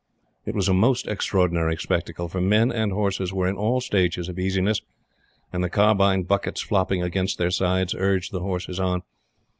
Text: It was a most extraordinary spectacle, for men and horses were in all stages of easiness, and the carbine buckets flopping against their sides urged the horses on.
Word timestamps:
It 0.47 0.55
was 0.55 0.67
a 0.67 0.73
most 0.73 1.05
extraordinary 1.07 1.75
spectacle, 1.77 2.27
for 2.27 2.41
men 2.41 2.71
and 2.71 2.91
horses 2.91 3.31
were 3.31 3.47
in 3.47 3.55
all 3.55 3.81
stages 3.81 4.29
of 4.29 4.39
easiness, 4.39 4.81
and 5.53 5.63
the 5.63 5.69
carbine 5.69 6.23
buckets 6.23 6.59
flopping 6.61 7.03
against 7.03 7.37
their 7.37 7.51
sides 7.51 7.93
urged 7.93 8.31
the 8.31 8.39
horses 8.39 8.79
on. 8.79 9.03